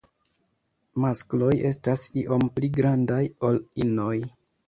[1.03, 4.19] Maskloj estas iom pli grandaj ol inoj.